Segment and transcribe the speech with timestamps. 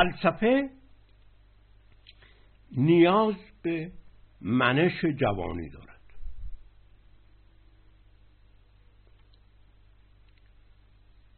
[0.00, 0.70] فلسفه
[2.72, 3.92] نیاز به
[4.40, 6.00] منش جوانی دارد.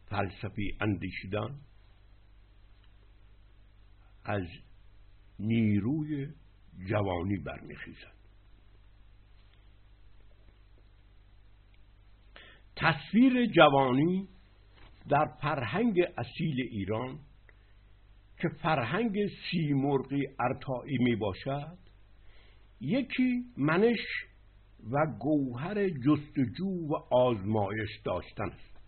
[0.05, 1.59] فلسفی اندیشیدن
[4.23, 4.47] از
[5.39, 6.33] نیروی
[6.89, 8.13] جوانی برمیخیزد.
[12.75, 14.27] تصویر جوانی
[15.09, 17.19] در فرهنگ اصیل ایران
[18.43, 19.17] که فرهنگ
[19.51, 21.77] سیمرغی ارتایی می باشد
[22.81, 23.99] یکی منش
[24.91, 28.79] و گوهر جستجو و آزمایش داشتن است.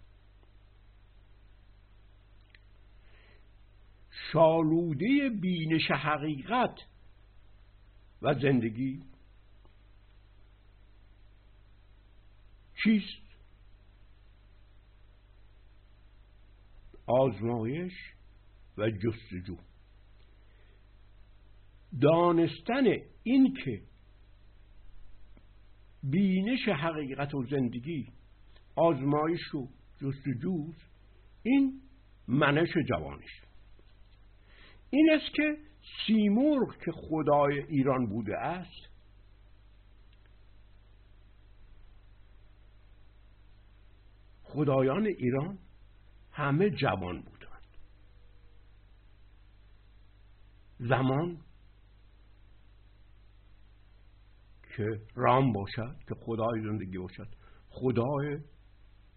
[4.32, 6.76] شالوده بینش حقیقت
[8.22, 9.04] و زندگی
[12.84, 13.26] چیست؟
[17.08, 18.15] آزمایش
[18.78, 19.58] و جستجو.
[22.02, 22.86] دانستن
[23.24, 23.82] این که
[26.04, 28.08] بینش حقیقت و زندگی
[28.76, 29.68] آزمایش و
[30.02, 30.74] جستجو
[31.44, 31.82] این
[32.28, 33.42] منش جوانش
[34.90, 35.58] این است که
[36.08, 38.90] سیمرغ که خدای ایران بوده است
[44.44, 45.58] خدایان ایران
[46.32, 47.35] همه جوان بودند
[50.80, 51.38] زمان
[54.78, 57.28] که رام باشد که خدای زندگی باشد.
[57.70, 58.40] خدای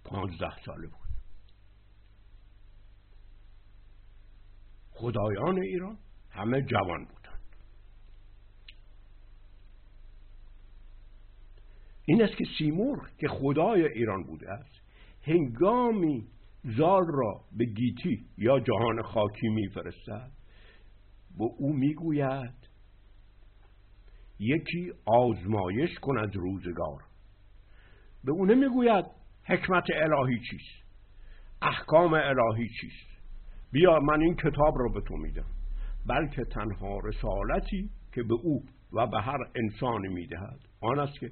[0.04, 1.08] پانزده ساله بود.
[4.90, 5.98] خدایان ایران
[6.30, 7.18] همه جوان بودند.
[12.04, 14.80] این است که سیمور که خدای ایران بوده است
[15.22, 16.28] هنگامی
[16.64, 20.37] زال را به گیتی یا جهان خاکی میفرستد
[21.38, 22.54] به او می‌گوید
[24.38, 27.02] یکی آزمایش کن از روزگار.
[28.24, 29.04] به او نمی‌گوید
[29.44, 30.88] حکمت الهی چیست
[31.62, 33.08] احکام الهی چیست.
[33.72, 35.50] بیا من این کتاب را به تو میدم.
[36.06, 41.30] بلکه تنها رسالتی که به او و به هر انسانی می‌دهد آن است که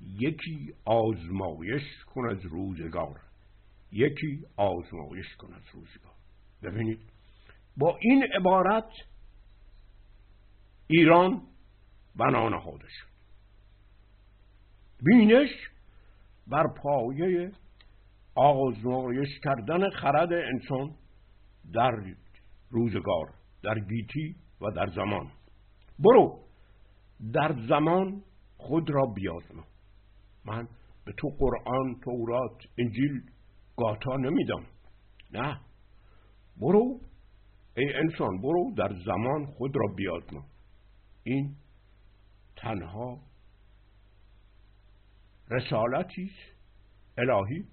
[0.00, 3.20] یکی آزمایش کن از روزگار.
[3.92, 6.14] یکی آزمایش کن از روزگار.
[6.62, 7.00] ببینید
[7.76, 8.90] با این عبارت
[10.90, 11.42] ایران
[12.16, 13.08] بنا نهاده شد
[15.02, 15.50] بینش
[16.46, 17.52] بر پایه
[18.34, 20.94] آزمایش کردن خرد انسان
[21.72, 22.14] در
[22.70, 25.30] روزگار در گیتی و در زمان.
[25.98, 26.40] برو
[27.32, 28.22] در زمان
[28.56, 29.64] خود را بیازما.
[30.44, 30.68] من
[31.04, 33.22] به تو قرآن تورات انجیل
[33.76, 34.66] گاتا نمیدم.
[35.32, 35.60] نه.
[36.60, 37.00] برو
[37.76, 40.44] ای انسان برو در زمان خود را بیازما.
[41.28, 41.56] این
[42.56, 43.20] تنها
[45.50, 46.30] رسالتی
[47.18, 47.64] الهی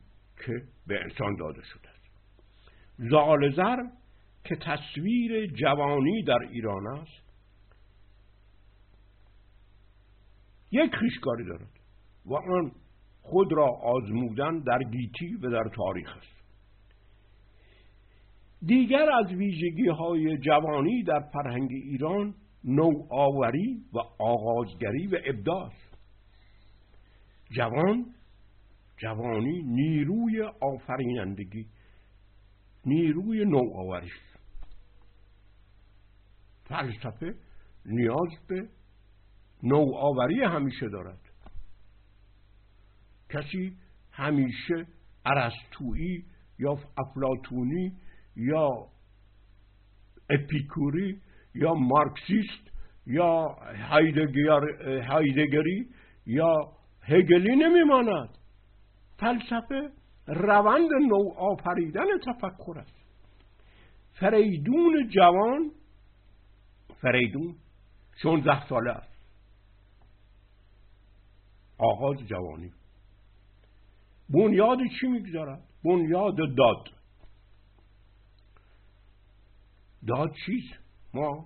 [0.45, 2.05] که به انسان داده شده است.
[2.97, 3.51] زال
[4.43, 7.25] که تصویر جوانی در ایران است
[10.71, 11.69] یک خیشکاری دارد
[12.25, 12.71] و آن
[13.21, 16.35] خود را آزمودن در گیتی و در تاریخ است.
[18.65, 25.71] دیگر از ویژگی های جوانی در فرهنگ ایران نوآوری و آغازگری و ابداع.
[27.51, 28.05] جوان
[28.97, 31.67] جوانی نیروی آفرینندگی
[32.85, 34.11] نیروی نوآوری.
[36.63, 37.35] فلسفه
[37.85, 38.69] نیاز به
[39.63, 41.19] نوآوری همیشه دارد.
[43.29, 43.77] کسی
[44.11, 44.87] همیشه
[45.25, 46.25] ارسطویی
[46.59, 47.97] یا افلاتونی
[48.35, 48.69] یا
[50.29, 51.21] اپیکوری
[51.55, 52.71] یا مارکسیست
[53.07, 53.57] یا
[55.07, 55.89] هایدگری
[56.25, 56.71] یا
[57.01, 58.29] هگلی نمیماند.
[59.17, 59.91] فلسفه
[60.27, 62.95] روند نو آفریدن تفکر است.
[64.13, 65.71] فریدون جوان
[67.01, 67.55] فریدون
[68.21, 69.15] 16 ساله است.
[71.77, 72.71] آغاز جوانی.
[74.29, 76.89] بنیاد چی می‌گذارد؟ بنیاد داد.
[80.07, 80.84] داد چیست؟
[81.15, 81.45] ما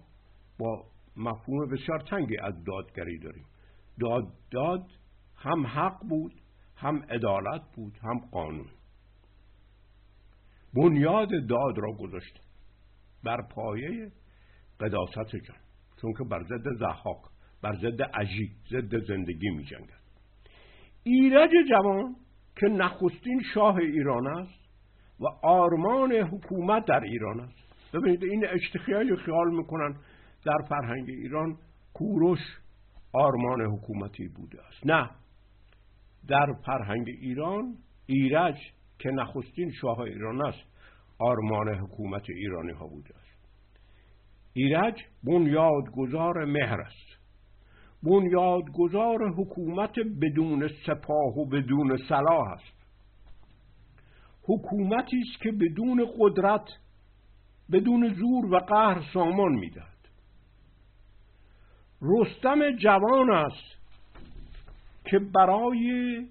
[0.60, 0.86] با
[1.18, 3.46] مفهوم بسیار تنگی از دادگری داریم.
[4.00, 4.86] داد داد
[5.36, 6.34] هم حق بود
[6.76, 8.70] هم عدالت بود هم قانون.
[10.74, 12.42] بنیاد داد را گذاشت
[13.24, 14.12] بر پایه
[14.80, 15.58] قداست جان.
[16.02, 17.22] چون که بر ضد زحاک
[17.62, 20.00] بر ضد عجی ضد زندگی می جنگد.
[21.04, 22.16] ایرج جوان
[22.56, 24.60] که نخستین شاه ایران است
[25.20, 27.69] و آرمان حکومت در ایران است.
[27.94, 29.96] ببینید این اشتخیایی خیال می‌کنن
[30.46, 31.58] در فرهنگ ایران
[31.94, 32.40] کوروش
[33.14, 34.86] آرمان حکومتی بوده است.
[34.86, 35.10] نه.
[36.28, 38.56] در فرهنگ ایران ایرج
[39.00, 40.64] که نخستین شاه ایران است
[41.20, 43.30] آرمان حکومت ایرانی ها بوده است.
[44.54, 47.20] ایرج بنیادگذار مهر است.
[48.04, 52.80] بنیادگذار حکومت بدون سپاه و بدون سلاح است.
[54.44, 56.68] حکومتی است که بدون قدرت
[57.72, 60.00] بدون زور و قهر سامان می‌دهد.
[62.02, 63.80] رستم جوان است
[65.06, 66.28] که برای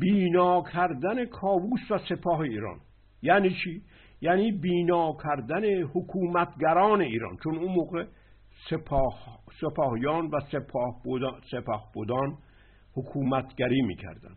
[0.00, 2.80] بینا کردن کاووس و سپاه ایران.
[3.22, 3.82] یعنی چی؟
[4.20, 7.36] یعنی بینا کردن حکومتگران ایران.
[7.44, 8.04] چون اون موقع
[8.70, 12.38] سپاه، سپاهیان و سپاه بودان, سپاه بودان
[12.94, 14.36] حکومتگری می‌کردن.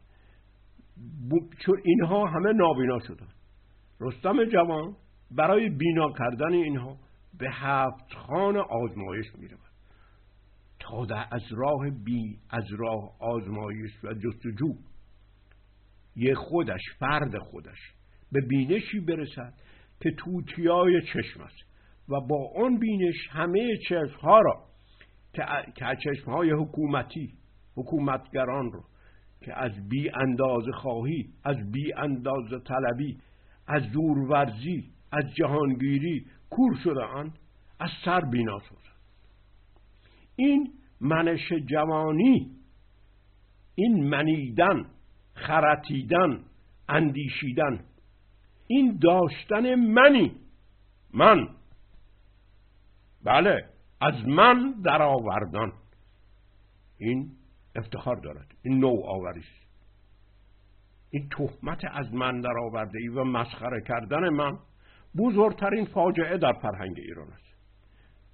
[1.59, 3.27] چون اینها همه نابینا شدن.
[4.01, 4.95] رستم جوان
[5.35, 6.97] برای بینا کردن اینها
[7.39, 9.59] به هفت خان آزمایش می‌رود.
[10.79, 14.73] تا در از راه بی از راه آزمایش و جستجو.
[16.15, 17.79] یه خودش فرد خودش
[18.31, 19.53] به بینشی برسد
[19.99, 21.57] که توتیای چشم است
[22.09, 23.77] و با آن بینش همه
[24.21, 24.65] ها را
[25.33, 27.33] که چشم های حکومتی
[27.75, 28.83] حکومتگران رو
[29.41, 33.17] که از بی انداز خواهی از بی انداز طلبی
[33.67, 37.05] از دورورزی از جهانگیری کور شده
[37.79, 38.85] از سر بینا شد
[40.35, 42.51] این منش جوانی
[43.75, 44.85] این منیدن
[45.33, 46.43] خرتیدن
[46.89, 47.85] اندیشیدن
[48.67, 50.35] این داشتن منی
[51.13, 51.49] من.
[53.23, 53.69] بله
[54.01, 55.71] از من در آوردن
[56.97, 57.31] این
[57.75, 59.65] افتخار دارد این نوع آوریست
[61.09, 64.59] این تهمت از من در آورده ای و مسخره کردن من
[65.17, 67.55] بزرگترین فاجعه در فرهنگ ایران است.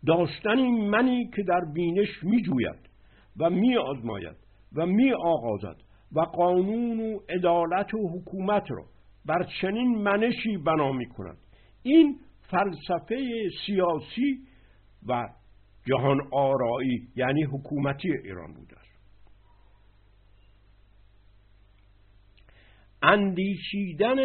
[0.05, 2.89] داشتن این منی که در بینش می جوید
[3.37, 4.35] و می آزماید
[4.75, 5.75] و می آغازد
[6.11, 8.85] و قانون و عدالت و حکومت را
[9.25, 11.37] بر چنین منشی بنا می کند
[11.83, 14.39] این فلسفه سیاسی
[15.07, 15.29] و
[15.85, 18.91] جهان آرایی یعنی حکومتی ایران بوده است.
[23.03, 24.17] اندیشیدن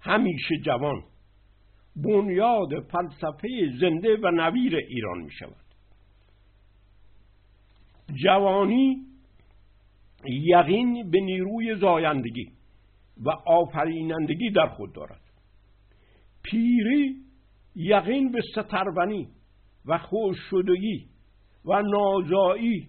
[0.00, 1.02] همیشه جوان
[2.04, 3.48] بنیاد فلسفه
[3.80, 5.68] زنده و نویر ایران می شود
[8.24, 9.08] جوانی
[10.24, 12.52] یقین به نیروی زایندگی
[13.24, 15.20] و آفرینندگی در خود دارد.
[16.42, 17.16] پیری
[17.74, 19.28] یقین به سترونی
[19.86, 21.08] و خوششدگی
[21.64, 22.88] و نازایی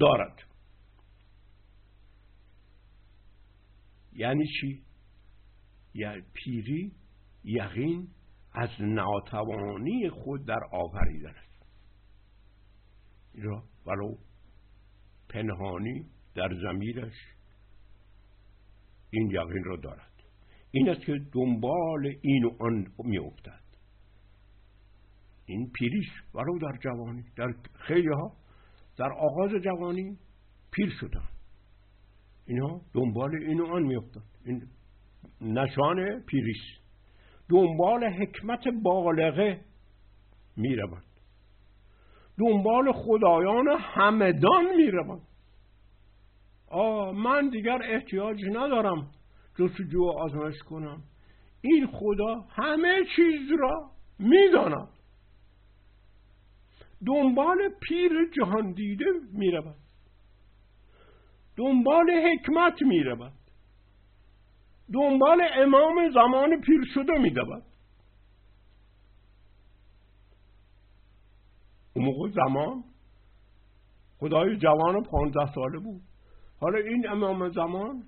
[0.00, 0.49] دارد.
[4.12, 4.82] یعنی چی؟
[5.94, 6.92] یعنی پیری
[7.44, 8.08] یقین
[8.52, 11.66] از ناتوانی خود در آفریدن است.
[13.34, 14.16] این ولو
[15.28, 17.14] پنهانی در زمیرش
[19.10, 20.10] این یقین را دارد.
[20.70, 23.60] این است که دنبال این و آن می افتد
[25.46, 28.36] این پیریش ولو در جوانی در خیلی ها
[28.96, 30.18] در آغاز جوانی
[30.70, 31.28] پیر شدن
[32.50, 34.62] اینها دنبال این و آن میافتند این
[35.40, 36.62] نشان پیریس
[37.48, 39.60] دنبال حکمت بالغه
[40.56, 41.04] می‌روند.
[42.38, 45.22] دنبال خدایان همدان می‌روند.
[46.68, 49.10] آه من دیگر احتیاج ندارم
[49.58, 51.02] جستجو آزمایش کنم.
[51.60, 54.88] این خدا همه چیز را می‌داند.
[57.06, 59.89] دنبال پیر جهان دیده می‌روند.
[61.60, 63.32] دنبال حکمت می رود
[64.92, 67.62] دنبال امام زمان پیر شده می رود
[71.94, 72.84] اون موقع زمان
[74.18, 76.00] خدای جوان پانزده ساله بود.
[76.60, 78.02] حالا این امام زمان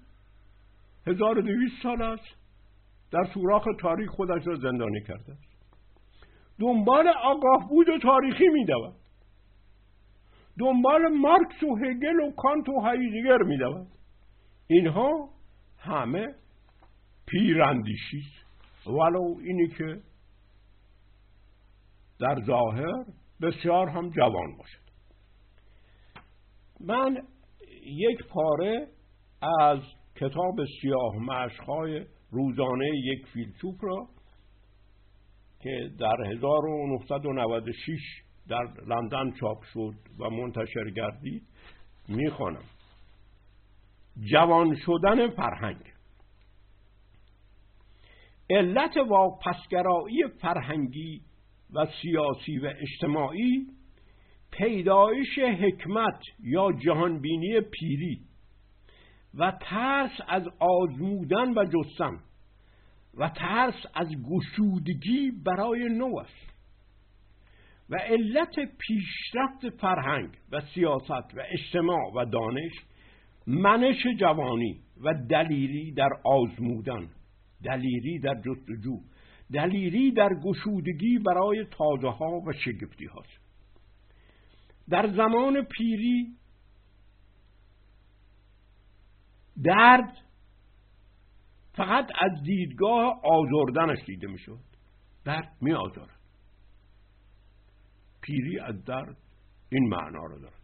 [1.07, 2.25] هزار دویست سال است.
[3.11, 5.37] در سوراخ تاریخ خودش را زندانی کرده
[6.61, 9.02] دنبال آگاه بود و تاریخی می دود
[10.59, 13.87] دنبال مارکس و هگل و کانت و هایدگر میدود
[14.67, 15.29] اینها
[15.79, 16.35] همه
[17.27, 18.23] پیراندیشی
[18.87, 20.01] ولو اینی که
[22.21, 23.05] در ظاهر
[23.43, 24.83] بسیار هم جوان باشد.
[26.81, 27.17] من
[27.83, 28.89] یک پاره
[29.61, 29.79] از
[30.17, 34.09] کتاب سیاه مشخای روزانه یک فیلسوف را
[35.61, 38.01] که در 1996
[38.49, 41.43] در لندن چاپ شد و منتشر گردید
[42.09, 42.65] می‌خوانم.
[44.21, 45.93] جوان شدن فرهنگ.
[48.51, 51.21] علت واپسگرایی فرهنگی
[51.75, 53.67] و سیاسی و اجتماعی
[54.51, 58.21] پیدایش حکمت یا جهانبینی پیری
[59.35, 62.21] و ترس از آزمودن و جستن
[63.15, 66.52] و ترس از گشودگی برای نو است.
[67.93, 72.73] و علت پیشرفت فرهنگ و سیاست و اجتماع و دانش
[73.47, 77.09] منش جوانی و دلیری در آزمودن
[77.65, 79.01] دلیری در جستجو
[79.53, 83.43] دلیری در گشودگی برای تازه ها و شگفتی هاست
[84.89, 86.37] در زمان پیری
[89.65, 90.17] درد
[91.73, 94.65] فقط از دیدگاه آزردنش دیده می شود
[95.25, 96.22] درد می آزارد
[98.23, 99.17] پیری از درد
[99.73, 100.63] این معنا رو دارد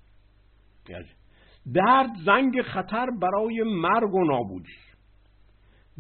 [0.89, 1.09] یعنی
[1.75, 4.79] درد زنگ خطر برای مرگ و نابودی.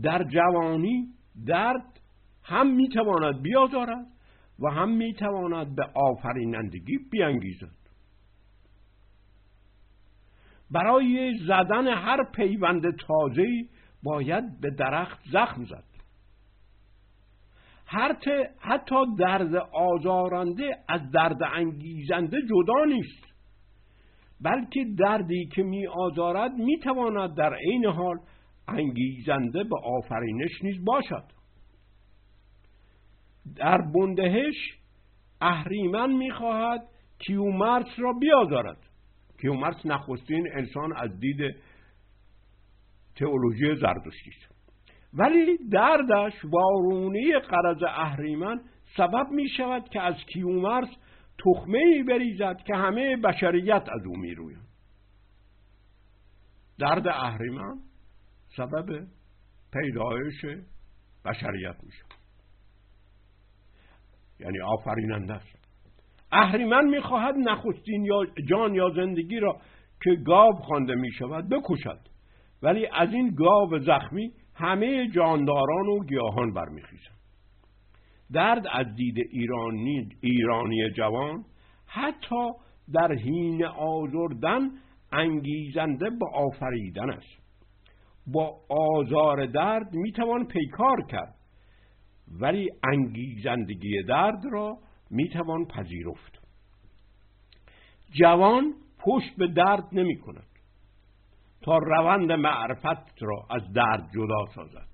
[0.02, 1.08] در جوانی
[1.46, 2.00] درد
[2.42, 4.06] هم می‌تواند بیازارد
[4.58, 7.78] و هم می‌تواند به آفرینندگی بیانگیزد.
[10.70, 13.46] برای زدن هر پیوند تازه
[14.02, 15.87] باید به درخت زخم زد.
[18.60, 23.28] حتی درد آزارنده از درد انگیزنده جدا نیست.
[24.40, 28.16] بلکه دردی که می آزارد می تواند در عین حال
[28.68, 31.24] انگیزنده به آفرینش نیز باشد.
[33.56, 34.78] در بندهش
[35.40, 36.80] اهریمن می‌خواهد
[37.18, 38.78] کیومرس را بیازارد.
[39.40, 41.56] کیومرس نخستین انسان از دید
[43.16, 44.57] تئولوژی زردشتی است.
[45.14, 48.60] ولی دردش وارونی قرض اهریمن
[48.96, 50.88] سبب می شود که از کیومرس
[51.44, 54.68] تخمه ای بریزد که همه بشریت از او می روید
[56.78, 57.78] درد اهریمن
[58.56, 59.06] سبب
[59.72, 60.44] پیدایش
[61.24, 62.18] بشریت می شود
[64.40, 65.58] یعنی آفریننده است.
[66.32, 69.60] اهریمن می‌خواهد نخستین یا جان یا زندگی را
[70.02, 72.00] که گاو خوانده می شود بکشد.
[72.62, 77.18] ولی از این گاو زخمی همه جانداران و گیاهان برمیخیزند
[78.32, 81.44] درد از دید ایرانی, ایرانی جوان
[81.86, 82.50] حتی
[82.92, 84.70] در حین آزردن
[85.12, 87.38] انگیزنده به آفریدن است.
[88.26, 91.34] با آزار درد می‌توان پیکار کرد
[92.40, 94.78] ولی انگیزندگی درد را
[95.10, 96.38] می‌توان پذیرفت.
[98.10, 100.47] جوان پشت به درد نمی کند
[101.62, 104.88] تا روند معرفت را از درد جدا سازد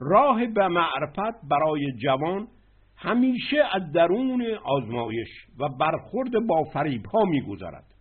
[0.00, 2.48] راه به معرفت برای جوان
[2.96, 5.28] همیشه از درون آزمایش
[5.58, 7.94] و برخورد با فریب ها می گذرد.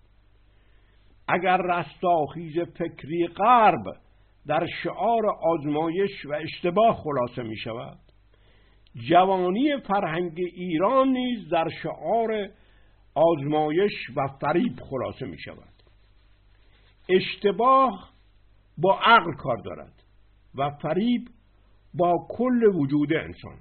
[1.27, 3.83] اگر رستاخیز فکری غرب
[4.47, 7.97] در شعار آزمایش و اشتباه خلاصه می شود
[9.09, 12.47] جوانی فرهنگ ایران نیز در شعار
[13.15, 15.76] آزمایش و فریب خلاصه می شود
[17.09, 18.09] اشتباه
[18.77, 20.03] با عقل کار دارد
[20.55, 21.27] و فریب
[21.93, 23.57] با کل وجود انسان.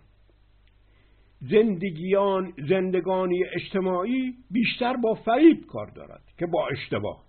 [1.40, 7.24] زندگیان زندگانی اجتماعی بیشتر با فریب کار دارد که با اشتباه.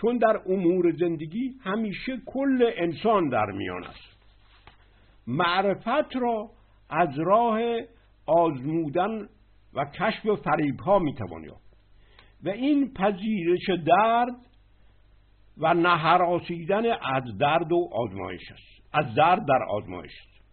[0.00, 4.12] چون در امور زندگی همیشه کل انسان در میان است.
[5.26, 6.50] معرفت را
[6.90, 7.60] از راه
[8.26, 9.28] آزمودن
[9.74, 11.00] و کشف فریب ها
[11.46, 11.72] یافت.
[12.44, 14.34] و این پذیرش درد
[15.58, 18.82] و نهراسیدن از درد و آزمایش است.
[18.92, 20.44] از درد در آزمایش است.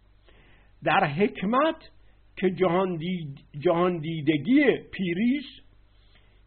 [0.84, 1.90] در حکمت
[2.36, 5.46] که جهان, دید، جهان دیدگی پیریس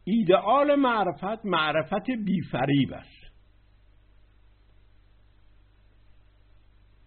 [0.04, 3.22] ایدئال معرفت معرفت بیفریب است.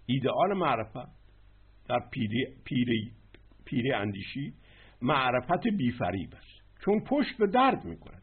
[0.06, 1.16] ایدئال معرفت
[1.88, 3.12] در پیری, پیری,
[3.66, 4.54] پیری اندیشی
[5.02, 6.82] معرفت بیفریب است.
[6.86, 8.22] چون پشت به درد می‌کند.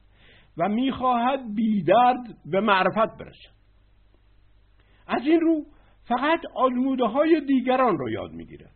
[0.56, 3.52] و می‌خواهد بی درد به معرفت برسد.
[5.06, 5.64] از این رو
[6.04, 8.74] فقط آزموده های دیگران را یاد می‌گیرد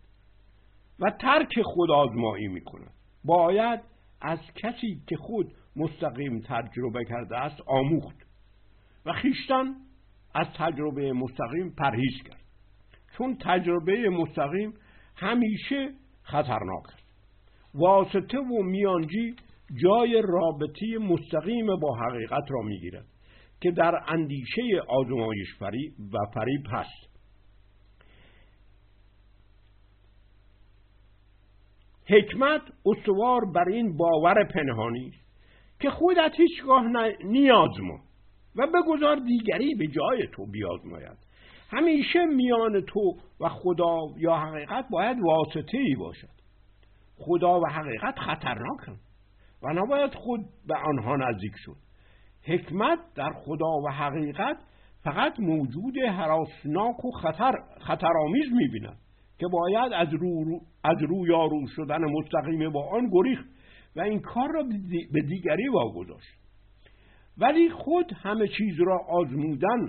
[0.99, 2.93] و ترک خود آزمایی می‌کند.
[3.25, 3.81] باید
[4.21, 8.17] از کسی که خود مستقیم تجربه کرده است آموخت
[9.07, 9.75] و خیشتن
[10.35, 12.43] از تجربه مستقیم پرهیز کرد.
[13.19, 14.75] چون تجربه مستقیم
[15.17, 17.07] همیشه خطرناک است.
[17.75, 19.37] واسطه و میانجی
[19.75, 23.07] جای رابطه مستقیم با حقیقت را می‌گیرد
[23.61, 27.17] که در اندیشه آزمایش فریب و فریب هست
[32.09, 35.13] حکمت استوار بر این باور پنهانی
[35.81, 36.85] که خودت هیچگاه
[37.25, 38.01] نیازما
[38.57, 41.19] و بگذار دیگری به جای تو بیازماید.
[41.71, 46.37] همیشه میان تو و خدا یا حقیقت باید واسطه ای باشد.
[47.19, 48.99] خدا و حقیقت خطرناکن.
[49.63, 51.77] و نباید خود به آنها نزدیک شد.
[52.43, 54.57] حکمت در خدا و حقیقت
[55.05, 58.99] فقط موجود حراسناک و خطر خطرآمیز می‌بیند
[59.39, 63.45] که باید از رو, از رو شدن مستقیم با آن گریخت
[63.97, 64.63] و این کار را
[65.13, 66.39] به دیگری واگذاشت.
[67.39, 69.81] ولی خود همه چیز را آزمودن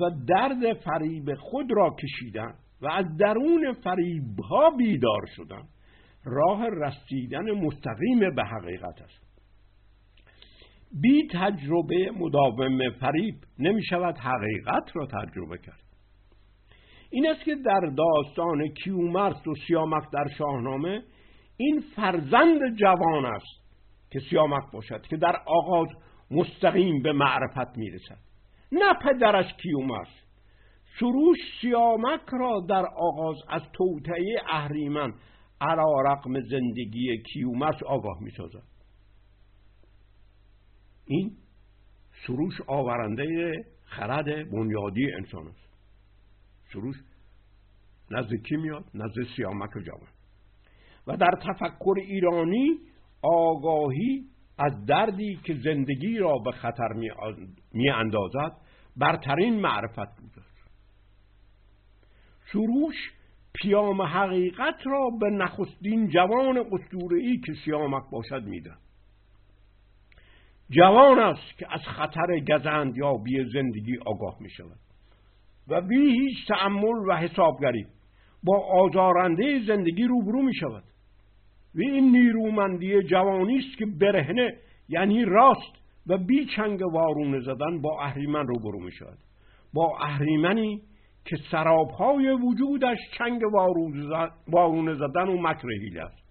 [0.00, 5.62] و درد فریب خود را کشیدن و از درون فریبها بیدار شدن.
[6.24, 9.22] راه رسیدن مستقیم به حقیقت است.
[11.00, 15.82] بی تجربه مداوم فریب نمی شود حقیقت را تجربه کرد.
[17.10, 21.02] این است که در داستان کیومرس و سیامک در شاهنامه
[21.56, 23.62] این فرزند جوان است
[24.10, 25.88] که سیامک باشد که در آغاز
[26.30, 28.18] مستقیم به معرفت می‌رسد.
[28.72, 30.08] نه پدرش کیومرس.
[31.00, 35.12] سروش سیامک را در آغاز از توطعه اهریمن
[35.62, 38.62] علا رقم زندگی کیومرس آگاه می‌سازد.
[41.06, 41.36] این
[42.26, 43.52] سروش آورنده
[43.84, 45.68] خرد بنیادی انسان است.
[46.72, 46.96] سروش
[48.10, 50.08] نزد کی میاد؟ نزد سیامک جوان.
[51.06, 52.78] و در تفکر ایرانی
[53.22, 54.24] آگاهی
[54.58, 56.92] از دردی که زندگی را به خطر
[57.72, 58.56] می اندازد
[58.96, 60.32] برترین معرفت بود
[62.52, 63.21] سروش
[63.62, 66.64] پیام حقیقت را به نخستین جوان
[67.10, 68.72] ای که سیامک باشد میده
[70.70, 74.78] جوان است که از خطر گزند یا بی زندگی آگاه می شود
[75.68, 77.86] و بی هیچ تعمل و حسابگری
[78.44, 80.84] با آزارنده زندگی روبرو می شود
[81.74, 84.54] و این نیرومندی جوانی است که برهنه
[84.88, 89.18] یعنی راست و بی چنگ وارونه زدن با اهریمن روبرو می شود
[89.74, 90.82] با اهریمنی
[91.24, 93.42] که سرابهای وجودش چنگ
[94.48, 95.68] وارونه زدن و مکر
[96.00, 96.22] است.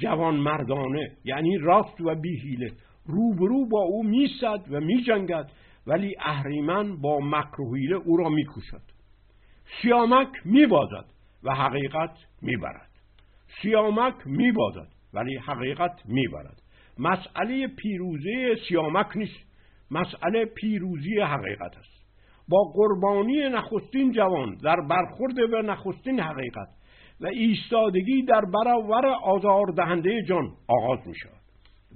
[0.00, 2.72] جوان مردانه یعنی راست و بی حیله.
[3.06, 5.50] روبرو با او میسد و میجنگد
[5.86, 8.82] ولی اهریمن با مکر و حیله او را میکوشد.
[9.82, 11.04] سیامک میبازد
[11.42, 12.90] و حقیقت می‌برد.
[13.62, 16.62] سیامک میبازد ولی حقیقت می‌برد.
[16.98, 19.54] مسئله پیروزی سیامک نیست.
[19.90, 21.93] مسئله پیروزی حقیقت است.
[22.48, 26.68] با قربانی نخستین جوان در برخورد به نخستین حقیقت
[27.20, 31.40] و ایستادگی در برابر آزار دهنده جان آغاز می شود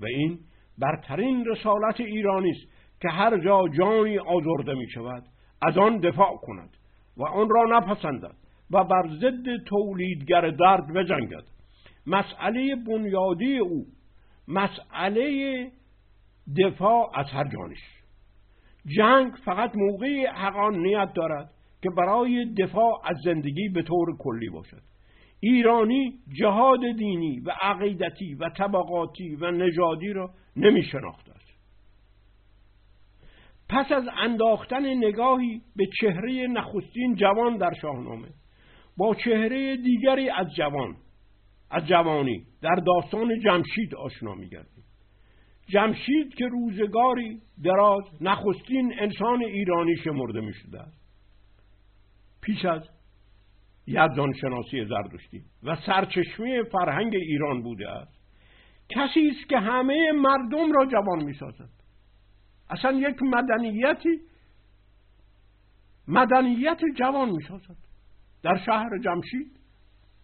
[0.00, 0.38] و این
[0.78, 2.66] برترین رسالت ایرانی است
[3.00, 5.22] که هر جا جانی آزرده می شود
[5.62, 6.70] از آن دفاع کند
[7.16, 8.34] و آن را نپسندد
[8.70, 11.44] و بر ضد تولیدگر درد بجنگد.
[12.06, 13.86] مسئله بنیادی او
[14.48, 15.70] مسئله
[16.64, 17.97] دفاع از هر جانش.
[18.96, 21.50] جنگ فقط موقعی حقانیت دارد
[21.82, 24.82] که برای دفاع از زندگی به طور کلی باشد.
[25.40, 31.48] ایرانی جهاد دینی و عقیدتی و طبقاتی و نژادی را نمی شناخته است.
[33.68, 38.28] پس از انداختن نگاهی به چهره نخستین جوان در شاهنامه
[38.96, 40.96] با چهره دیگری از جوان
[41.70, 44.77] از جوانی در داستان جمشید آشنا میگردیم.
[45.68, 50.98] جمشید که روزگاری دراز نخستین انسان ایرانی شمرده می شده است
[52.40, 52.88] پیش از
[53.86, 58.18] یزدان شناسی زردشتی و سرچشمه فرهنگ ایران بوده است.
[58.88, 61.70] کسی است که همه مردم را جوان می سازد
[62.70, 64.20] اصلا یک مدنیتی
[66.08, 67.76] مدنیت جوان می سازد
[68.42, 69.60] در شهر جمشید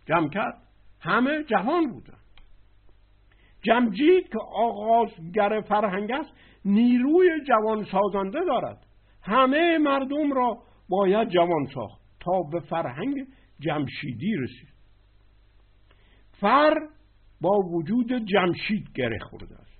[0.06, 0.62] جمع کرد
[1.00, 2.18] همه جهان بودن
[3.64, 6.30] جمجید که آغازگر فرهنگ است
[6.64, 8.86] نیروی جوان سازنده دارد.
[9.22, 13.26] همه مردم را باید جوان ساخت تا به فرهنگ
[13.60, 14.74] جمشیدی رسید.
[16.40, 16.74] فر
[17.40, 19.78] با وجود جمشید گره خورده است.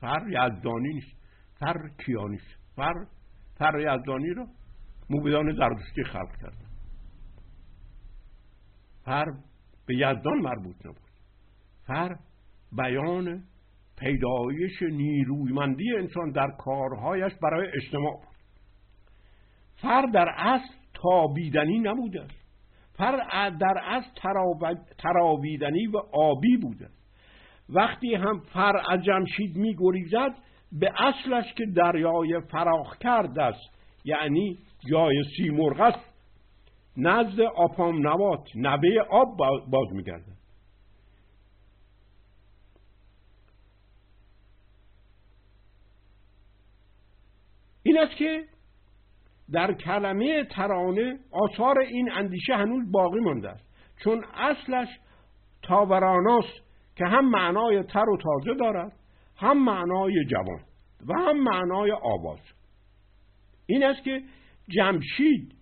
[0.00, 1.20] فر یزدانی نیست.
[1.58, 1.74] فر
[2.06, 2.94] کیانی است فر
[3.54, 4.46] فر یزدانی را
[5.10, 6.56] موبدان زردشتی خلق کرد
[9.04, 9.24] فر
[9.86, 11.10] به یزدان مربوط نبود.
[11.86, 12.16] فر
[12.72, 13.42] بیان
[13.98, 18.12] پیدایش نیرویمندی انسان در کارهایش برای اجتماع.
[18.12, 18.28] بود
[19.76, 22.26] فر در اصل تابیدنی نبوده.
[22.94, 24.08] فر در اصل
[24.98, 26.88] تراویدنی و آبی بوده.
[27.68, 30.34] وقتی هم فر از جمشید می گریزد
[30.72, 34.58] به اصلش که دریای فراخ کرد است یعنی
[34.90, 36.10] جای سیمرغ است
[36.96, 39.36] نزد آپام نوات نوه آب
[39.70, 40.39] باز میگرده
[47.90, 48.44] این است که
[49.52, 53.64] در کلمه ترانه آثار این اندیشه هنوز باقی مانده است.
[54.04, 54.88] چون اصلش
[55.62, 56.60] تاوراناست
[56.96, 58.92] که هم معنای تر و تازه دارد
[59.36, 60.60] هم معنای جوان
[61.08, 62.38] و هم معنای آواز.
[63.66, 64.22] این است که
[64.68, 65.54] جمشید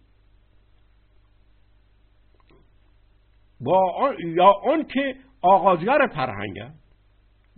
[3.61, 6.59] با آن یا آن که آغازگر فرهنگ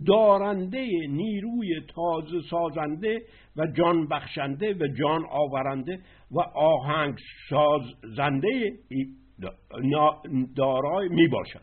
[0.07, 3.21] دارنده نیروی تازه سازنده
[3.57, 5.99] و جان بخشنده و جان آورنده
[6.31, 7.15] و آهنگ
[7.49, 8.71] سازنده
[10.55, 11.61] دارای می باشد.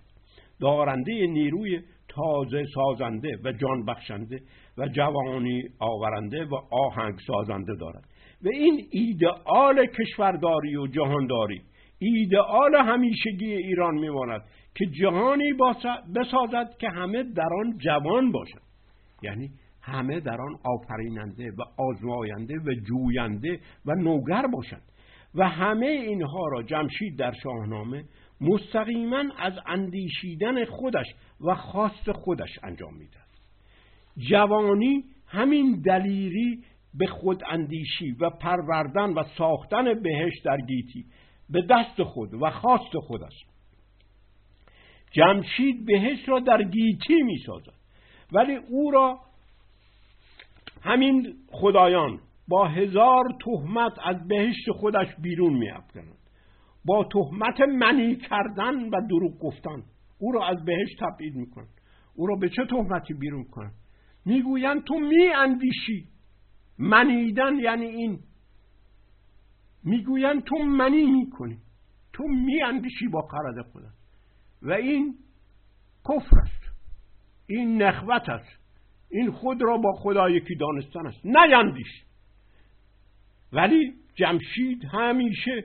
[0.60, 4.40] دارنده نیروی تازه سازنده و جان بخشنده
[4.78, 8.04] و جوانی آورنده و آهنگ سازنده دارد.
[8.44, 11.62] و این ایدئال کشورداری و جهانداری
[11.98, 14.42] ایدئال همیشگی ایران میماند
[14.74, 15.52] که جهانی
[16.14, 18.62] بسازد که همه در آن جوان باشد
[19.22, 19.50] یعنی
[19.82, 24.82] همه در آن آفریننده و آزماینده و جوینده و نوگر باشند.
[25.34, 28.04] و همه اینها را جمشید در شاهنامه
[28.40, 31.06] مستقیما از اندیشیدن خودش
[31.40, 33.28] و خواست خودش انجام می‌دهد.
[34.30, 41.04] جوانی همین دلیری به خود اندیشی و پروردن و ساختن بهشت در گیتی
[41.50, 43.58] به دست خود و خواست خود است
[45.10, 47.74] جمشید بهشت را در گیتی می سازد
[48.32, 49.20] ولی او را
[50.82, 55.68] همین خدایان با هزار تهمت از بهشت خودش بیرون می
[56.84, 59.82] با تهمت منی کردن و دروغ گفتن.
[60.18, 61.68] او را از بهشت تبعید می‌کنن
[62.14, 63.70] او را به چه تهمتی بیرون کنن
[64.24, 66.08] می‌گویند تو می اندیشی
[66.78, 68.18] منیدن یعنی این
[69.84, 71.58] می‌گویند تو منی می‌کنی.
[72.12, 73.98] تو می اندیشی با قرد خودت.
[74.62, 75.14] و این
[76.04, 76.62] کفر است
[77.46, 78.58] این نخوت است
[79.10, 82.04] این خود را با خدا یکی دانستن است نیندیش
[83.52, 85.64] ولی جمشید همیشه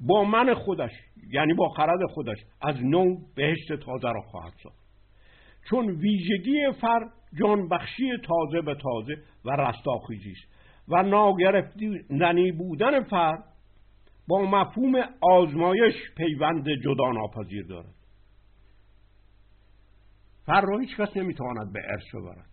[0.00, 0.90] با من خودش
[1.32, 4.78] یعنی با خرد خودش از نو بهشت تازه را خواهد ساخت.
[5.70, 7.08] چون ویژگی فر
[7.40, 13.38] جانبخشی تازه به تازه و رستاخیزی است و ناگرفتنی بودن فر
[14.28, 17.94] با مفهوم آزمایش پیوند جدا ناپذیر دارد.
[20.46, 22.50] فر را هیچ کس نمی‌تواند به ارث ببرد.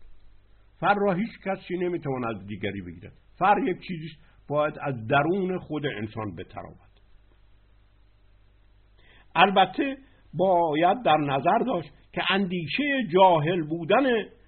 [0.79, 3.13] فر را هیچ کسی نمی‌تواند دیگری بگیرد.
[3.37, 4.09] فر یک چیزی
[4.47, 6.85] باید از درون خود انسان بتراود
[9.35, 9.97] البته
[10.33, 14.03] باید در نظر داشت که اندیشه جاهل بودن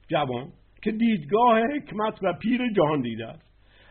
[0.07, 0.51] جوان
[0.83, 3.47] که دیدگاه حکمت و پیر جهان دیده است.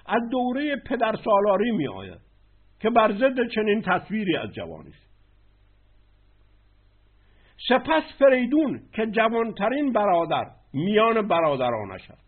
[0.08, 2.20] از دوره پدر سالاری می آید
[2.80, 5.06] که بر ضد چنین تصویری از جوانی است.
[7.68, 12.26] سپس فریدون که جوانترین برادر میان برادرانش است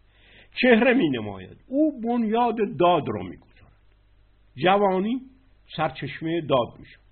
[0.62, 1.56] چهره می نماید.
[1.66, 3.72] او بنیاد داد را می گذارد.
[4.56, 5.20] جوانی
[5.76, 7.04] سرچشمه داد می شود.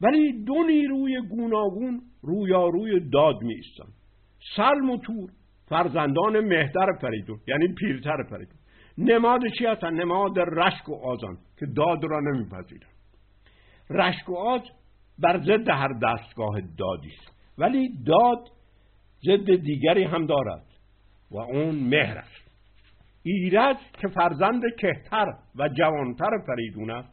[0.00, 3.92] ولی دو نیروی گوناگون رویاروی داد می ایستند
[4.56, 5.30] سلم و تور
[5.68, 8.58] فرزندان مهتر فریدون یعنی پیرتر فریدون.
[8.98, 12.88] نماد چی هستن؟ نماد رشک و آزان که داد را نمیپذیرن.
[13.90, 14.60] رشک و آز
[15.18, 17.34] بر ضد هر دستگاه دادی است.
[17.58, 18.48] ولی داد
[19.26, 20.66] ضد دیگری هم دارد
[21.30, 22.44] و اون مهر است.
[23.22, 25.26] ایرج که فرزند کهتر
[25.56, 27.08] و جوانتر فریدون است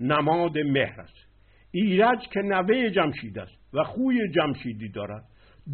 [0.00, 1.26] نماد مهر است.
[1.70, 5.24] ایرج که نوه جمشید است و خوی جمشیدی دارد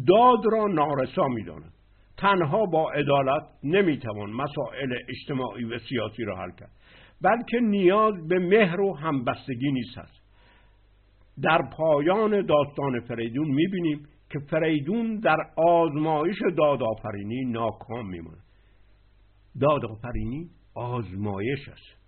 [0.07, 1.73] داد را نارسا می‌داند.
[2.17, 6.71] تنها با عدالت نمی‌توان مسائل اجتماعی و سیاسی را حل کرد.
[7.21, 10.23] بلکه نیاز به مهر و همبستگی نیست است
[11.41, 18.43] در پایان داستان فریدون می‌بینیم که فریدون در آزمایش دادآفرینی ناکام میماند.
[19.61, 22.03] دادآفرینی آزمایش است.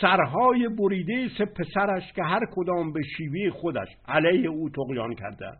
[0.00, 5.50] سرهای بریده سه پسرش که هر کدام به شیوه خودش علیه او تقیان کرده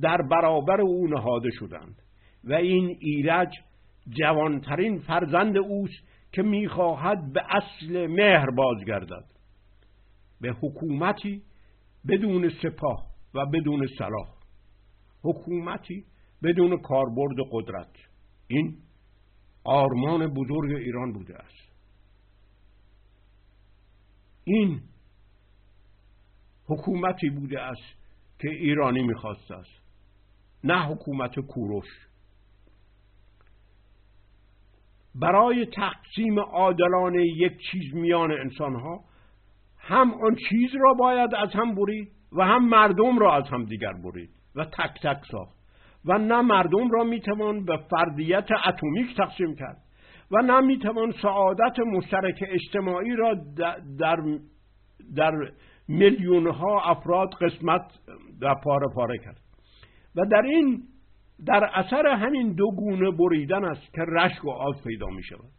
[0.00, 2.02] در برابر او نهاده شدند.
[2.44, 3.54] و این ایرج
[4.08, 9.24] جوانترین فرزند اوست که می‌خواهد به اصل مهر بازگردد.
[10.40, 11.42] به حکومتی
[12.08, 14.28] بدون سپاه و بدون صلاح.
[15.22, 16.04] حکومتی
[16.42, 17.92] بدون کاربرد قدرت.
[18.46, 18.76] این
[19.64, 21.72] آرمان بزرگ ایران بوده است.
[24.44, 24.80] این
[26.66, 27.98] حکومتی بوده است
[28.38, 29.82] که ایرانی می‌خواست است.
[30.64, 32.07] نه حکومت کوروش.
[35.14, 39.04] برای تقسیم عادلانه یک چیز میان انسانها
[39.78, 43.92] هم آن چیز را باید از هم برید و هم مردم را از هم دیگر
[43.92, 45.58] برید و تک تک ساخت.
[46.04, 49.76] و نه مردم را می‌توان به فردیت اتمیک تقسیم کرد
[50.30, 53.34] و نه می‌توان سعادت مشترک اجتماعی را
[53.98, 54.20] در
[55.16, 55.32] در
[55.88, 57.82] میلیون ها افراد قسمت
[58.40, 59.40] و پاره پاره کرد.
[60.16, 60.82] و در این
[61.46, 65.50] در اثر همین دو گونه بریدن است که رشک و آز پیدا می شود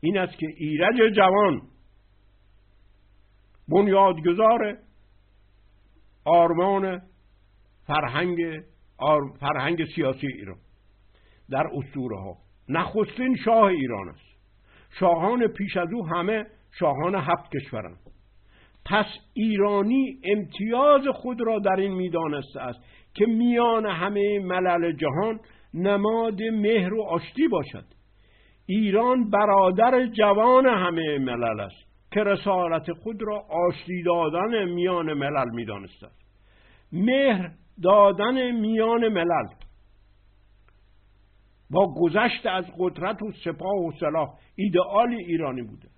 [0.00, 1.62] این است که ایرج جوان
[3.68, 4.78] بنیادگذار
[6.24, 7.02] آرمان
[7.86, 8.36] فرهنگ
[9.40, 10.58] فرهنگ سیاسی ایران
[11.50, 12.36] در اسطوره ها
[12.68, 14.28] نخستین شاه ایران است.
[15.00, 16.46] شاهان پیش از او همه
[16.78, 17.98] شاهان هفت کشورند.
[18.86, 22.80] پس ایرانی امتیاز خود را در این می‌دانسته است.
[23.18, 25.40] که میان همه ملل جهان
[25.74, 27.84] نماد مهر و آشتی باشد.
[28.66, 36.06] ایران برادر جوان همه ملل است که رسالت خود را آشتی دادن میان ملل می‌دانسته
[36.06, 36.18] است
[36.92, 37.50] مهر
[37.82, 39.48] دادن میان ملل.
[41.70, 45.88] با گذشت از قدرت و سپاه و سلاح ایدئال ایرانی بوده.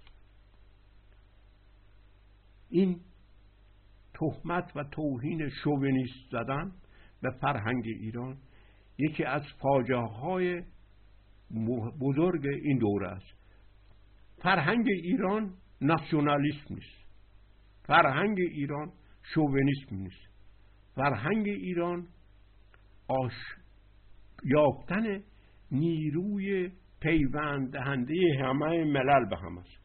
[2.70, 3.00] این
[4.14, 6.72] تهمت و توهین شوونیست زدن
[7.22, 8.36] به فرهنگ ایران
[8.98, 10.62] یکی از فاجعه های
[12.00, 13.40] بزرگ این دوره است.
[14.42, 17.00] فرهنگ ایران ناسیونالیسم نیست.
[17.84, 20.28] فرهنگ ایران شوونیسم نیست.
[20.94, 22.06] فرهنگ ایران
[23.08, 23.32] آش
[24.44, 25.22] یافتن
[25.72, 29.80] نیروی پیوند دهنده همه ملل به هم است.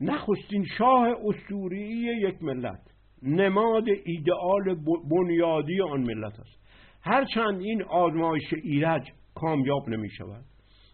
[0.00, 1.88] نخستین شاه اسطوری
[2.28, 2.89] یک ملت.
[3.22, 4.76] نماد ایدئال
[5.10, 6.60] بنیادی آن ملت است.
[7.02, 10.44] هرچند این آزمایش ایرج کامیاب نمی شود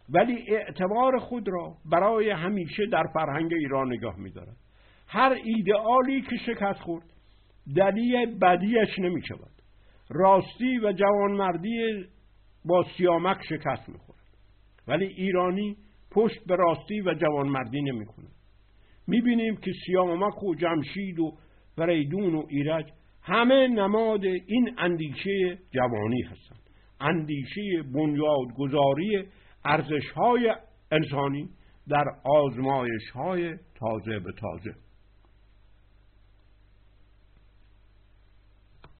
[0.08, 4.56] ولی اعتبار خود را برای همیشه در فرهنگ ایران نگاه می دارد
[5.08, 7.04] هر ایدئالی که شکست خورد
[7.76, 9.50] دلیل بدیش نمی شود
[10.10, 12.04] راستی و جوانمردی
[12.64, 14.20] با سیامک شکست می خورد
[14.88, 15.76] ولی ایرانی
[16.10, 18.32] پشت به راستی و جوانمردی نمی کند
[19.06, 21.32] می بینیم که سیامک و جمشید و
[21.76, 22.86] فریدون و ایرج
[23.22, 26.60] همه نماد این اندیشه جوانی هستند.
[27.00, 29.24] اندیشه بنیادگذاری
[29.64, 30.54] ارزش های
[30.92, 31.48] انسانی
[31.88, 34.74] در آزمایش های تازه به تازه.